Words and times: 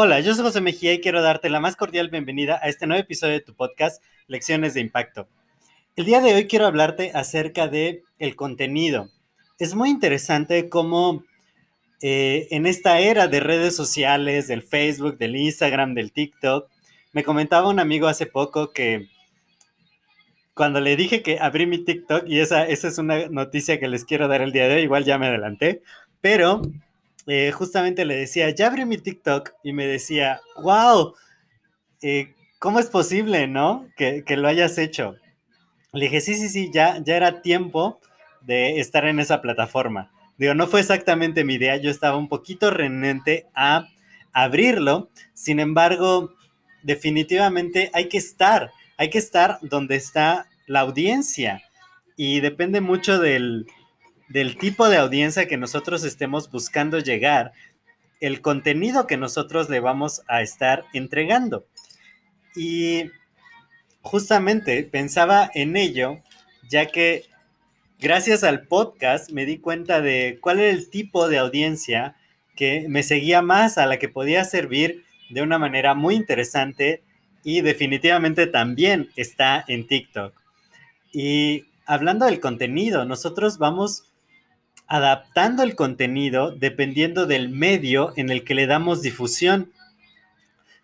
Hola, 0.00 0.20
yo 0.20 0.32
soy 0.34 0.44
José 0.44 0.60
Mejía 0.60 0.92
y 0.92 1.00
quiero 1.00 1.22
darte 1.22 1.50
la 1.50 1.58
más 1.58 1.74
cordial 1.74 2.08
bienvenida 2.08 2.60
a 2.62 2.68
este 2.68 2.86
nuevo 2.86 3.02
episodio 3.02 3.32
de 3.32 3.40
tu 3.40 3.54
podcast 3.54 4.00
Lecciones 4.28 4.74
de 4.74 4.80
Impacto. 4.80 5.26
El 5.96 6.04
día 6.04 6.20
de 6.20 6.34
hoy 6.34 6.46
quiero 6.46 6.66
hablarte 6.66 7.10
acerca 7.14 7.66
de 7.66 8.04
el 8.20 8.36
contenido. 8.36 9.10
Es 9.58 9.74
muy 9.74 9.90
interesante 9.90 10.68
cómo 10.68 11.24
eh, 12.00 12.46
en 12.52 12.66
esta 12.66 13.00
era 13.00 13.26
de 13.26 13.40
redes 13.40 13.74
sociales, 13.74 14.46
del 14.46 14.62
Facebook, 14.62 15.18
del 15.18 15.34
Instagram, 15.34 15.94
del 15.94 16.12
TikTok, 16.12 16.70
me 17.12 17.24
comentaba 17.24 17.68
un 17.68 17.80
amigo 17.80 18.06
hace 18.06 18.26
poco 18.26 18.70
que 18.72 19.08
cuando 20.54 20.80
le 20.80 20.94
dije 20.94 21.22
que 21.22 21.38
abrí 21.40 21.66
mi 21.66 21.84
TikTok, 21.84 22.24
y 22.28 22.38
esa, 22.38 22.66
esa 22.66 22.86
es 22.86 22.98
una 22.98 23.28
noticia 23.28 23.80
que 23.80 23.88
les 23.88 24.04
quiero 24.04 24.28
dar 24.28 24.42
el 24.42 24.52
día 24.52 24.68
de 24.68 24.76
hoy, 24.76 24.82
igual 24.82 25.04
ya 25.04 25.18
me 25.18 25.26
adelanté, 25.26 25.82
pero 26.20 26.62
eh, 27.26 27.52
justamente 27.52 28.04
le 28.04 28.16
decía, 28.16 28.50
ya 28.50 28.68
abrí 28.68 28.84
mi 28.84 28.98
TikTok 28.98 29.52
y 29.62 29.72
me 29.72 29.86
decía, 29.86 30.40
wow, 30.62 31.14
eh, 32.02 32.34
¿cómo 32.58 32.80
es 32.80 32.86
posible, 32.86 33.46
no? 33.46 33.86
Que, 33.96 34.24
lo 34.36 34.48
hayas 34.48 34.78
hecho. 34.78 35.16
Le 35.92 36.06
dije, 36.06 36.20
sí, 36.20 36.34
sí, 36.34 36.48
sí, 36.48 36.70
ya, 36.72 37.02
ya 37.04 37.16
era 37.16 37.42
tiempo 37.42 38.00
de 38.40 38.80
estar 38.80 39.06
en 39.06 39.20
esa 39.20 39.42
plataforma. 39.42 40.10
Digo, 40.38 40.54
no 40.54 40.66
fue 40.66 40.80
exactamente 40.80 41.44
mi 41.44 41.54
idea, 41.54 41.76
yo 41.76 41.90
estaba 41.90 42.16
un 42.16 42.28
poquito 42.28 42.70
renente 42.70 43.46
a 43.54 43.88
abrirlo, 44.32 45.10
sin 45.34 45.60
embargo, 45.60 46.32
definitivamente 46.82 47.90
hay 47.92 48.08
que 48.08 48.18
estar, 48.18 48.70
hay 48.96 49.10
que 49.10 49.18
estar 49.18 49.58
donde 49.62 49.96
está 49.96 50.46
la 50.66 50.80
audiencia 50.80 51.62
y 52.16 52.40
depende 52.40 52.80
mucho 52.80 53.18
del, 53.18 53.66
del 54.28 54.56
tipo 54.58 54.88
de 54.88 54.98
audiencia 54.98 55.48
que 55.48 55.56
nosotros 55.56 56.04
estemos 56.04 56.50
buscando 56.50 56.98
llegar, 56.98 57.52
el 58.20 58.40
contenido 58.40 59.06
que 59.06 59.16
nosotros 59.16 59.68
le 59.70 59.80
vamos 59.80 60.22
a 60.28 60.42
estar 60.42 60.84
entregando. 60.92 61.66
Y 62.54 63.10
justamente 64.02 64.82
pensaba 64.84 65.50
en 65.54 65.76
ello, 65.76 66.18
ya 66.68 66.86
que 66.86 67.24
gracias 68.00 68.44
al 68.44 68.66
podcast 68.66 69.30
me 69.30 69.46
di 69.46 69.58
cuenta 69.58 70.00
de 70.00 70.38
cuál 70.40 70.60
era 70.60 70.70
el 70.70 70.90
tipo 70.90 71.28
de 71.28 71.38
audiencia 71.38 72.16
que 72.56 72.86
me 72.88 73.02
seguía 73.02 73.40
más, 73.40 73.78
a 73.78 73.86
la 73.86 73.98
que 73.98 74.08
podía 74.08 74.44
servir 74.44 75.04
de 75.30 75.42
una 75.42 75.58
manera 75.58 75.94
muy 75.94 76.14
interesante 76.16 77.02
y 77.44 77.60
definitivamente 77.60 78.46
también 78.46 79.10
está 79.14 79.64
en 79.68 79.86
TikTok. 79.86 80.34
Y 81.12 81.66
hablando 81.86 82.26
del 82.26 82.40
contenido, 82.40 83.04
nosotros 83.04 83.58
vamos 83.58 84.04
adaptando 84.88 85.62
el 85.62 85.76
contenido 85.76 86.50
dependiendo 86.50 87.26
del 87.26 87.50
medio 87.50 88.12
en 88.16 88.30
el 88.30 88.42
que 88.42 88.54
le 88.54 88.66
damos 88.66 89.02
difusión. 89.02 89.70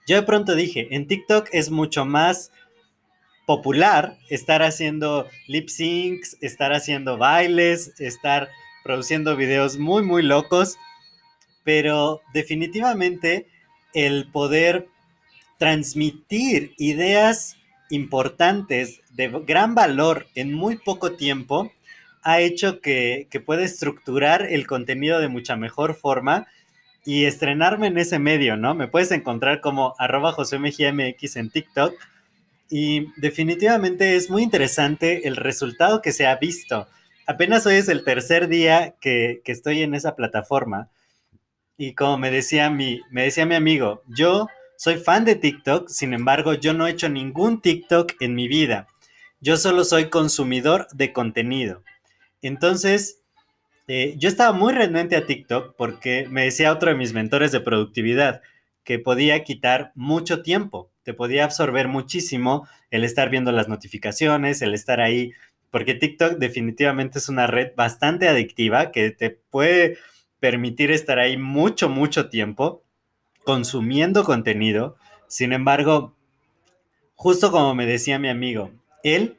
Yo 0.07 0.17
de 0.17 0.23
pronto 0.23 0.55
dije, 0.55 0.89
en 0.95 1.09
TikTok 1.09 1.49
es 1.53 1.71
mucho 1.71 2.05
más 2.05 2.53
popular 3.47 4.19
estar 4.29 4.63
haciendo 4.63 5.27
lip 5.49 5.69
syncs, 5.69 6.37
estar 6.43 6.73
haciendo 6.73 7.17
bailes, 7.17 7.99
estar 7.99 8.49
produciendo 8.85 9.37
videos 9.37 9.79
muy, 9.79 10.03
muy 10.03 10.23
locos, 10.23 10.77
pero 11.63 12.21
definitivamente 12.35 13.47
el 13.95 14.31
poder 14.31 14.89
transmitir 15.59 16.75
ideas 16.77 17.57
importantes 17.89 19.01
de 19.13 19.29
gran 19.47 19.75
valor 19.75 20.27
en 20.35 20.53
muy 20.53 20.77
poco 20.77 21.13
tiempo 21.13 21.71
ha 22.25 22.41
hecho 22.41 22.81
que, 22.81 23.29
que 23.31 23.41
pueda 23.41 23.63
estructurar 23.63 24.43
el 24.43 24.67
contenido 24.67 25.21
de 25.21 25.29
mucha 25.29 25.57
mejor 25.57 25.95
forma 25.95 26.47
y 27.05 27.27
estrenarme 27.27 27.89
en 27.89 27.99
ese 27.99 28.19
medio, 28.19 28.57
¿no? 28.57 28.75
Me 28.75 28.89
puedes 28.89 29.11
encontral 29.11 29.61
como 29.61 29.95
arroba 29.99 30.35
en 30.39 31.51
TikTok 31.51 31.95
y 32.71 33.07
definitivamente 33.21 34.17
es 34.17 34.31
muy 34.31 34.43
interesante 34.43 35.29
el 35.29 35.37
resultado 35.37 36.01
que 36.01 36.13
se 36.13 36.27
ha 36.27 36.37
visto. 36.37 36.89
Apenas 37.27 37.67
hoy 37.67 37.77
es 37.77 37.89
el 37.89 38.05
tercer 38.05 38.49
día 38.49 38.95
que, 39.01 39.43
que 39.45 39.53
estoy 39.53 39.83
en 39.83 39.95
esa 39.95 40.17
plataforma 40.17 40.89
y 41.77 41.95
como 41.95 42.17
me 42.17 42.31
decía, 42.31 42.71
mi, 42.71 43.03
me 43.11 43.25
decía 43.25 43.45
mi 43.45 43.55
amigo, 43.55 44.03
yo 44.09 44.47
soy 44.77 44.97
fan 44.97 45.25
de 45.25 45.35
TikTok, 45.35 45.89
sin 45.89 46.15
embargo 46.15 46.55
yo 46.55 46.73
no 46.73 46.87
he 46.87 46.93
hecho 46.93 47.09
ningún 47.09 47.61
TikTok 47.61 48.13
en 48.21 48.35
mi 48.35 48.49
vida. 48.49 48.87
Yo 49.41 49.59
solo 49.59 49.85
soy 49.85 50.09
consumidor 50.09 50.87
de 50.93 51.13
contenido. 51.13 51.83
Entonces, 52.45 53.23
eh, 53.89 54.17
yo 54.19 54.29
estaba 54.29 54.53
muy 54.53 54.75
renuente 54.75 55.17
a 55.17 55.25
TikTok 55.25 55.75
porque 55.79 56.27
me 56.29 56.45
decía 56.45 56.73
otro 56.73 56.91
de 56.91 56.97
mis 56.97 57.15
mentores 57.15 57.53
de 57.53 57.61
productividad 57.61 58.43
que 58.85 58.99
podía 58.99 59.43
quitar 59.45 59.93
mucho 59.95 60.43
tiempo, 60.43 60.91
te 61.05 61.15
podía 61.15 61.45
absorber 61.45 61.89
muchísimo 61.89 62.69
el 62.91 63.03
estar 63.03 63.31
viendo 63.31 63.51
las 63.51 63.69
notificaciones, 63.69 64.61
el 64.61 64.75
estar 64.75 65.01
ahí, 65.01 65.33
porque 65.71 65.95
TikTok 65.95 66.35
definitivamente 66.35 67.19
es 67.19 67.31
una 67.31 67.47
red 67.47 67.73
bastante 67.77 68.29
adictiva 68.29 68.93
que 68.93 69.11
te 69.11 69.31
puede 69.31 69.97
permitir 70.39 70.91
estar 70.91 71.19
ahí 71.19 71.39
mucho, 71.39 71.89
mucho 71.89 72.29
tiempo 72.29 72.83
consumiendo 73.45 74.23
contenido. 74.23 74.97
Sin 75.29 75.55
embargo, 75.55 76.15
justo 77.15 77.51
como 77.51 77.75
me 77.75 77.87
decía 77.87 78.19
mi 78.19 78.29
amigo, 78.29 78.71
él 79.03 79.39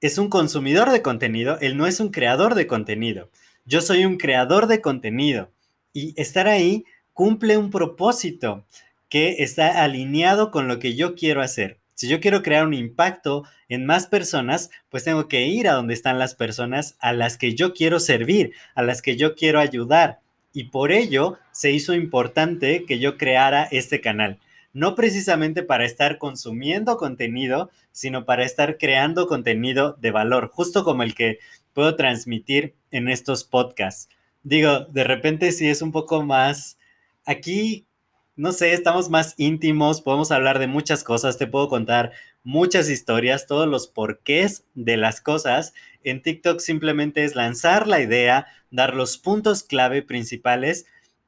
es 0.00 0.18
un 0.18 0.28
consumidor 0.28 0.90
de 0.90 1.02
contenido, 1.02 1.58
él 1.60 1.76
no 1.76 1.86
es 1.86 2.00
un 2.00 2.10
creador 2.10 2.54
de 2.54 2.66
contenido. 2.66 3.30
Yo 3.64 3.80
soy 3.80 4.04
un 4.04 4.16
creador 4.16 4.66
de 4.66 4.80
contenido 4.80 5.50
y 5.92 6.14
estar 6.20 6.46
ahí 6.46 6.84
cumple 7.12 7.56
un 7.56 7.70
propósito 7.70 8.64
que 9.08 9.36
está 9.42 9.82
alineado 9.82 10.50
con 10.50 10.68
lo 10.68 10.78
que 10.78 10.94
yo 10.94 11.14
quiero 11.14 11.42
hacer. 11.42 11.78
Si 11.94 12.06
yo 12.06 12.20
quiero 12.20 12.42
crear 12.42 12.64
un 12.64 12.74
impacto 12.74 13.42
en 13.68 13.84
más 13.84 14.06
personas, 14.06 14.70
pues 14.88 15.02
tengo 15.02 15.26
que 15.26 15.46
ir 15.46 15.68
a 15.68 15.72
donde 15.72 15.94
están 15.94 16.18
las 16.18 16.36
personas 16.36 16.96
a 17.00 17.12
las 17.12 17.36
que 17.36 17.56
yo 17.56 17.74
quiero 17.74 17.98
servir, 17.98 18.52
a 18.76 18.82
las 18.82 19.02
que 19.02 19.16
yo 19.16 19.34
quiero 19.34 19.58
ayudar. 19.58 20.20
Y 20.52 20.64
por 20.64 20.92
ello 20.92 21.38
se 21.50 21.72
hizo 21.72 21.94
importante 21.94 22.84
que 22.86 23.00
yo 23.00 23.16
creara 23.16 23.64
este 23.64 24.00
canal 24.00 24.38
no 24.78 24.94
precisamente 24.94 25.64
para 25.64 25.84
estar 25.84 26.18
consumiendo 26.18 26.98
contenido, 26.98 27.68
sino 27.90 28.24
para 28.24 28.44
estar 28.44 28.78
creando 28.78 29.26
contenido 29.26 29.96
de 30.00 30.12
valor, 30.12 30.50
justo 30.52 30.84
como 30.84 31.02
el 31.02 31.16
que 31.16 31.40
puedo 31.72 31.96
transmitir 31.96 32.76
en 32.92 33.08
estos 33.08 33.42
podcasts. 33.42 34.08
Digo, 34.44 34.84
de 34.84 35.02
repente 35.02 35.50
sí 35.50 35.68
es 35.68 35.82
un 35.82 35.90
poco 35.90 36.22
más, 36.22 36.78
aquí, 37.24 37.88
no 38.36 38.52
sé, 38.52 38.72
estamos 38.72 39.10
más 39.10 39.34
íntimos, 39.36 40.00
podemos 40.00 40.30
hablar 40.30 40.60
de 40.60 40.68
muchas 40.68 41.02
cosas, 41.02 41.38
te 41.38 41.48
puedo 41.48 41.68
contar 41.68 42.12
muchas 42.44 42.88
historias, 42.88 43.48
todos 43.48 43.66
los 43.66 43.88
porqués 43.88 44.64
de 44.74 44.96
las 44.96 45.20
cosas. 45.20 45.74
En 46.04 46.22
TikTok 46.22 46.60
simplemente 46.60 47.24
es 47.24 47.34
lanzar 47.34 47.88
la 47.88 48.00
idea, 48.00 48.46
dar 48.70 48.94
los 48.94 49.18
puntos 49.18 49.64
clave 49.64 50.02
principales, 50.02 50.86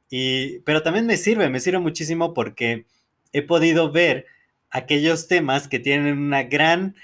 y, 0.09 0.61
pero 0.61 0.85
también 0.85 1.07
me 1.07 1.17
sirve, 1.17 1.51
me 1.51 1.59
sirve 1.59 1.81
muchísimo 1.81 2.33
porque 2.33 2.87
he 3.33 3.43
podido 3.43 3.91
ver 3.91 4.27
aquellos 4.71 5.29
temas 5.29 5.69
que 5.69 5.79
tienen 5.79 6.19
una 6.19 6.45
gran 6.45 6.95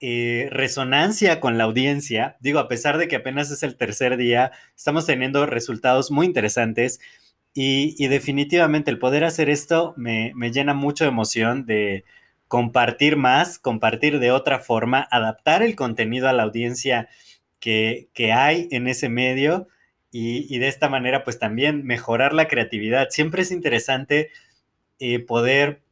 eh, 0.00 0.48
resonancia 0.50 1.40
con 1.40 1.56
la 1.56 1.64
audiencia. 1.64 2.36
Digo, 2.40 2.58
a 2.58 2.68
pesar 2.68 2.98
de 2.98 3.08
que 3.08 3.16
apenas 3.16 3.50
es 3.50 3.62
el 3.62 3.76
tercer 3.76 4.16
día, 4.16 4.52
estamos 4.76 5.06
teniendo 5.06 5.46
resultados 5.46 6.10
muy 6.10 6.26
interesantes 6.26 7.00
y, 7.54 8.08
definitivamente 8.08 8.90
el 8.90 8.98
poder 8.98 9.24
hacer 9.24 9.48
esto 9.48 9.94
me, 9.96 10.34
llena 10.52 10.74
mucho 10.74 11.04
de 11.04 11.10
emoción 11.10 11.66
de 11.66 12.04
compartir 12.48 13.16
más, 13.16 13.58
compartir 13.58 14.18
de 14.18 14.32
otra 14.32 14.58
forma, 14.58 15.08
adaptar 15.10 15.62
el 15.62 15.76
contenido 15.76 16.28
a 16.28 16.32
la 16.32 16.42
audiencia 16.42 17.08
que, 17.60 18.10
hay 18.34 18.68
en 18.72 18.88
ese 18.88 19.08
medio 19.08 19.68
y 20.10 20.58
de 20.58 20.68
esta 20.68 20.88
manera 20.88 21.24
pues 21.24 21.38
también 21.38 21.84
mejorar 21.84 22.34
la 22.34 22.46
creatividad. 22.46 23.08
Siempre 23.10 23.42
es 23.42 23.50
interesante 23.50 24.30
eh, 25.06 25.18
poder 25.18 25.82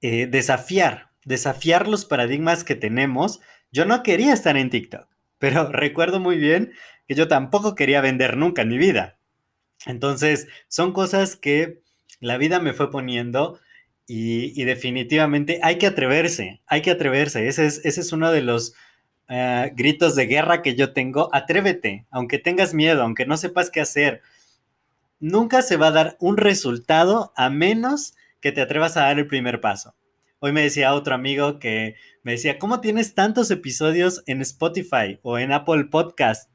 eh, 0.00 0.28
desafiar, 0.28 1.10
desafiar 1.24 1.88
los 1.88 2.04
paradigmas 2.04 2.62
que 2.62 2.76
tenemos. 2.76 3.40
Yo 3.72 3.84
no 3.84 4.04
quería 4.04 4.32
estar 4.32 4.56
en 4.56 4.70
TikTok, 4.70 5.08
pero 5.38 5.72
recuerdo 5.72 6.20
muy 6.20 6.36
bien 6.36 6.72
que 7.08 7.16
yo 7.16 7.26
tampoco 7.26 7.74
quería 7.74 8.00
vender 8.00 8.36
nunca 8.36 8.62
en 8.62 8.68
mi 8.68 8.78
vida. 8.78 9.18
Entonces, 9.86 10.46
son 10.68 10.92
cosas 10.92 11.34
que 11.34 11.80
la 12.20 12.38
vida 12.38 12.60
me 12.60 12.74
fue 12.74 12.92
poniendo 12.92 13.58
y, 14.06 14.62
definitivamente 14.62 15.58
hay 15.64 15.78
que 15.78 15.88
atreverse, 15.88 16.62
hay 16.68 16.80
que 16.80 16.92
atreverse. 16.92 17.48
Ese 17.48 17.66
es, 17.66 17.84
ese 17.84 18.02
es 18.02 18.12
uno 18.12 18.30
de 18.30 18.42
los 18.42 18.74
eh, 19.28 19.72
gritos 19.74 20.14
de 20.14 20.26
guerra 20.26 20.62
que 20.62 20.76
yo 20.76 20.92
tengo. 20.92 21.28
Atrévete, 21.32 22.06
aunque 22.12 22.38
tengas 22.38 22.72
miedo, 22.72 23.02
aunque 23.02 23.26
no 23.26 23.36
sepas 23.36 23.68
qué 23.68 23.80
hacer. 23.80 24.22
Nunca 25.20 25.62
se 25.62 25.76
va 25.76 25.88
a 25.88 25.92
dar 25.92 26.16
un 26.20 26.36
resultado 26.36 27.32
a 27.36 27.48
menos 27.48 28.14
que 28.40 28.52
te 28.52 28.60
atrevas 28.60 28.96
a 28.96 29.02
dar 29.02 29.18
el 29.18 29.26
primer 29.26 29.60
paso. 29.60 29.94
Hoy 30.40 30.52
me 30.52 30.62
decía 30.62 30.92
otro 30.92 31.14
amigo 31.14 31.58
que 31.58 31.94
me 32.22 32.32
decía, 32.32 32.58
¿cómo 32.58 32.80
tienes 32.80 33.14
tantos 33.14 33.50
episodios 33.50 34.22
en 34.26 34.42
Spotify 34.42 35.18
o 35.22 35.38
en 35.38 35.52
Apple 35.52 35.84
Podcast? 35.84 36.50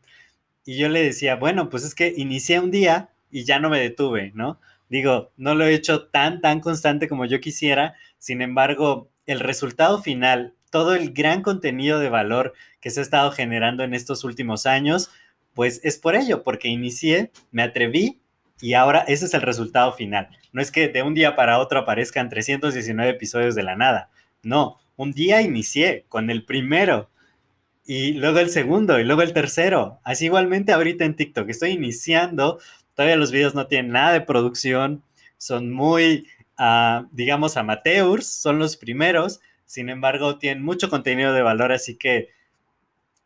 Y 0.66 0.78
yo 0.78 0.90
le 0.90 1.02
decía, 1.02 1.36
bueno, 1.36 1.70
pues 1.70 1.84
es 1.84 1.96
que 1.96 2.14
inicié 2.16 2.60
un 2.60 2.70
día 2.70 3.10
y 3.32 3.46
ya 3.46 3.60
no 3.60 3.70
me 3.70 3.80
detuve, 3.80 4.32
¿no? 4.36 4.60
Digo, 4.90 5.32
no 5.38 5.56
lo 5.56 5.66
he 5.66 5.74
hecho 5.74 6.08
tan, 6.08 6.42
tan 6.42 6.60
constante 6.60 7.08
como 7.08 7.26
yo 7.26 7.40
quisiera, 7.40 7.96
sin 8.18 8.42
embargo, 8.42 9.10
el 9.26 9.40
resultado 9.40 10.02
final, 10.02 10.54
todo 10.70 10.94
el 10.96 11.14
gran 11.14 11.42
contenido 11.42 12.00
de 12.00 12.10
valor 12.10 12.54
que 12.82 12.90
se 12.90 13.00
ha 13.00 13.04
estado 13.04 13.32
generando 13.32 13.84
en 13.84 13.94
estos 13.94 14.24
últimos 14.24 14.66
años, 14.66 15.10
pues 15.54 15.80
es 15.84 15.98
por 15.98 16.16
ello, 16.16 16.44
porque 16.44 16.68
inicié, 16.68 17.32
me 17.52 17.64
atreví 17.64 18.20
y 18.62 18.74
ahora 18.74 19.06
ese 19.08 19.26
es 19.26 19.34
el 19.34 19.42
resultado 19.42 19.94
final. 19.94 20.30
No 20.52 20.62
es 20.62 20.72
que 20.72 20.88
de 20.88 21.02
un 21.02 21.14
día 21.14 21.36
para 21.36 21.60
otro 21.60 21.80
aparezcan 21.80 22.30
319 22.30 23.12
episodios 23.12 23.56
de 23.56 23.64
la 23.64 23.76
nada, 23.76 24.10
no, 24.44 24.80
un 24.96 25.12
día 25.12 25.42
inicié 25.42 26.06
con 26.10 26.30
el 26.30 26.46
primero 26.46 27.10
y 27.86 28.14
luego 28.14 28.40
el 28.40 28.50
segundo 28.50 29.00
y 29.00 29.04
luego 29.04 29.22
el 29.22 29.34
tercero. 29.34 30.00
Así 30.04 30.26
igualmente 30.26 30.72
ahorita 30.74 31.06
en 31.06 31.16
TikTok. 31.16 31.50
Estoy 31.50 31.72
iniciando. 31.72 32.60
Todavía 32.94 33.16
los 33.16 33.32
videos 33.32 33.56
no 33.56 33.68
tienen 33.68 33.94
nada 33.94 34.12
de 34.12 34.22
producción, 34.22 35.04
son 35.38 35.72
muy, 35.72 36.28
uh, 36.60 37.08
digamos, 37.12 37.56
amateurs, 37.56 38.28
son 38.28 38.60
los 38.60 38.76
primeros, 38.76 39.40
sin 39.66 39.90
embargo, 39.90 40.38
tienen 40.38 40.64
mucho 40.64 40.90
contenido 40.90 41.32
de 41.32 41.42
valor, 41.42 41.72
así 41.72 41.96
que 41.96 42.28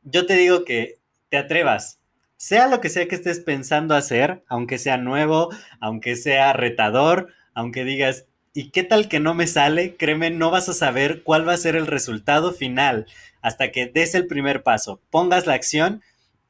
yo 0.03 0.27
te 0.27 0.35
digo 0.35 0.63
que 0.63 1.00
te 1.30 1.38
atrevas, 1.38 2.00
sea 2.44 2.68
lo 2.68 2.81
que 2.81 2.90
sea 2.90 3.07
que 3.07 3.16
estés 3.16 3.40
pensando 3.40 3.95
hacer, 3.95 4.44
aunque 4.50 4.78
sea 4.78 4.98
nuevo, 4.98 5.48
aunque 5.80 6.18
sea 6.18 6.51
retador, 6.51 7.30
aunque 7.54 7.86
digas, 7.86 8.25
¿y 8.54 8.72
qué 8.72 8.84
tal 8.84 9.07
que 9.07 9.22
no 9.22 9.34
me 9.34 9.48
sale? 9.48 9.95
Créeme, 9.95 10.30
no 10.30 10.51
vas 10.51 10.68
a 10.68 10.74
saber 10.74 11.24
cuál 11.24 11.48
va 11.48 11.54
a 11.54 11.57
ser 11.57 11.78
el 11.78 11.88
resultado 11.88 12.51
final 12.51 13.06
hasta 13.42 13.72
que 13.72 13.86
des 13.86 14.13
el 14.13 14.28
primer 14.28 14.62
paso, 14.62 15.01
pongas 15.10 15.48
la 15.48 15.54
acción 15.54 16.01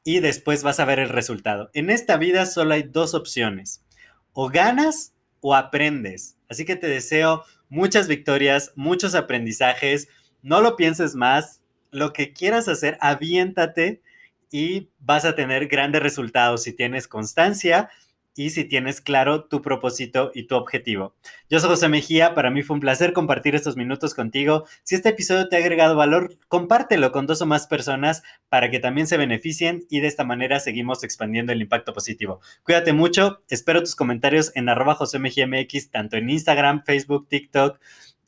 y 0.02 0.18
después 0.18 0.64
vas 0.64 0.80
a 0.80 0.84
ver 0.84 0.98
el 0.98 1.10
resultado. 1.10 1.70
En 1.74 1.90
esta 1.90 2.16
vida 2.16 2.44
solo 2.46 2.74
hay 2.74 2.82
dos 2.82 3.14
opciones, 3.14 3.84
o 4.32 4.48
ganas 4.48 5.14
o 5.42 5.54
aprendes. 5.54 6.36
Así 6.48 6.64
que 6.64 6.74
te 6.74 6.88
deseo 6.88 7.44
muchas 7.68 8.08
victorias, 8.08 8.72
muchos 8.74 9.14
aprendizajes, 9.14 10.08
no 10.42 10.60
lo 10.60 10.74
pienses 10.74 11.14
más, 11.14 11.60
lo 11.92 12.12
que 12.12 12.32
quieras 12.32 12.66
hacer, 12.66 12.98
aviéntate 13.00 14.02
y 14.50 14.90
vas 14.98 15.24
a 15.24 15.34
tener 15.34 15.68
grandes 15.68 16.02
resultados 16.02 16.62
si 16.62 16.72
tienes 16.72 17.08
constancia 17.08 17.90
y 18.36 18.50
si 18.50 18.64
tienes 18.64 19.00
claro 19.00 19.44
tu 19.44 19.62
propósito 19.62 20.30
y 20.34 20.46
tu 20.46 20.56
objetivo. 20.56 21.14
Yo 21.48 21.60
soy 21.60 21.70
José 21.70 21.88
Mejía, 21.88 22.34
para 22.34 22.50
mí 22.50 22.62
fue 22.62 22.74
un 22.74 22.80
placer 22.80 23.12
compartir 23.12 23.54
estos 23.54 23.76
minutos 23.76 24.14
contigo. 24.14 24.64
Si 24.82 24.94
este 24.94 25.10
episodio 25.10 25.48
te 25.48 25.56
ha 25.56 25.60
agregado 25.60 25.96
valor, 25.96 26.36
compártelo 26.48 27.12
con 27.12 27.26
dos 27.26 27.40
o 27.42 27.46
más 27.46 27.66
personas 27.66 28.22
para 28.48 28.70
que 28.70 28.80
también 28.80 29.06
se 29.06 29.16
beneficien 29.16 29.84
y 29.88 30.00
de 30.00 30.08
esta 30.08 30.24
manera 30.24 30.60
seguimos 30.60 31.04
expandiendo 31.04 31.52
el 31.52 31.62
impacto 31.62 31.92
positivo. 31.92 32.40
Cuídate 32.64 32.92
mucho, 32.92 33.42
espero 33.48 33.80
tus 33.80 33.94
comentarios 33.94 34.50
en 34.54 34.68
arroba 34.68 34.98
MX, 34.98 35.90
tanto 35.90 36.16
en 36.16 36.28
Instagram, 36.30 36.82
Facebook, 36.84 37.28
TikTok, 37.28 37.78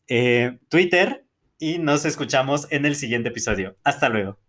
eh, 0.09 0.59
Twitter 0.69 1.25
y 1.59 1.79
nos 1.79 2.05
escuchamos 2.05 2.69
en 2.71 2.87
el 2.87 2.97
siguiente 2.97 3.31
episodio. 3.31 3.77
Hasta 3.83 4.09
luego. 4.09 4.46